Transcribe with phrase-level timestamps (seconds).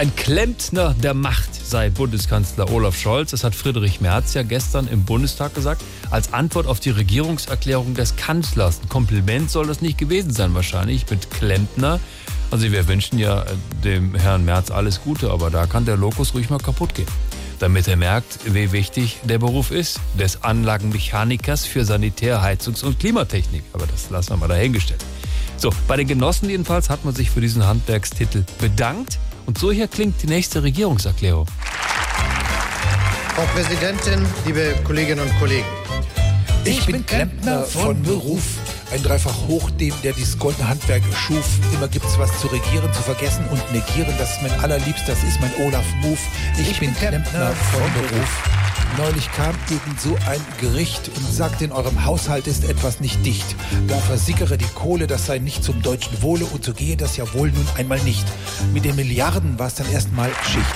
[0.00, 3.32] Ein Klempner der Macht sei Bundeskanzler Olaf Scholz.
[3.32, 8.16] Das hat Friedrich Merz ja gestern im Bundestag gesagt, als Antwort auf die Regierungserklärung des
[8.16, 8.80] Kanzlers.
[8.82, 12.00] Ein Kompliment soll das nicht gewesen sein wahrscheinlich mit Klempner.
[12.50, 13.44] Also wir wünschen ja äh,
[13.84, 17.08] dem Herrn Merz alles Gute, aber da kann der Lokus ruhig mal kaputt gehen.
[17.58, 23.64] Damit er merkt, wie wichtig der Beruf ist, des Anlagenmechanikers für Sanitär-, Heizungs- und Klimatechnik.
[23.74, 25.04] Aber das lassen wir mal dahingestellt.
[25.58, 29.18] So, bei den Genossen jedenfalls hat man sich für diesen Handwerkstitel bedankt.
[29.50, 31.44] Und so hier klingt die nächste Regierungserklärung.
[33.34, 35.66] Frau Präsidentin, liebe Kolleginnen und Kollegen.
[36.64, 38.44] Ich, bin Klempner von Beruf.
[38.92, 41.58] Ein Dreifach hoch dem, der dieses goldene Handwerk schuf.
[41.74, 44.14] Immer gibt's was zu regieren, zu vergessen und negieren.
[44.18, 46.20] Das ist mein allerliebster, das ist mein Olaf Move.
[46.56, 48.59] Ich, ich bin Klempner von Beruf.
[48.98, 53.56] Neulich kam irgend so ein Gericht und sagte, in eurem Haushalt ist etwas nicht dicht.
[53.88, 57.32] Da versickere die Kohle, das sei nicht zum deutschen Wohle und so gehe das ja
[57.32, 58.26] wohl nun einmal nicht.
[58.72, 60.74] Mit den Milliarden war es dann erstmal Schicht.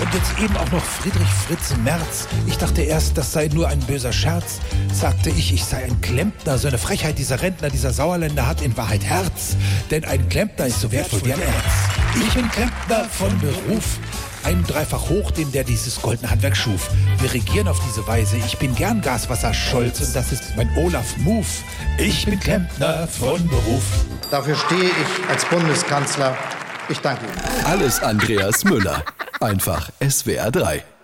[0.00, 2.28] Und jetzt eben auch noch Friedrich Fritz Merz.
[2.46, 4.60] Ich dachte erst, das sei nur ein böser Scherz.
[4.92, 6.58] Sagte ich, ich sei ein Klempner.
[6.58, 9.56] So eine Frechheit dieser Rentner, dieser Sauerländer hat in Wahrheit Herz.
[9.90, 12.26] Denn ein Klempner ist so wertvoll wie ein Erz.
[12.26, 13.98] Ich bin Klempner von Beruf
[14.46, 16.88] ein Dreifach hoch, dem der dieses goldene Handwerk schuf.
[17.20, 18.36] Wir regieren auf diese Weise.
[18.36, 21.46] Ich bin gern Gaswasser Scholz und das ist mein Olaf Move.
[21.98, 23.82] Ich bin Klempner von Beruf.
[24.30, 26.36] Dafür stehe ich als Bundeskanzler.
[26.88, 27.64] Ich danke Ihnen.
[27.64, 29.02] Alles Andreas Müller.
[29.40, 30.95] Einfach SWR 3.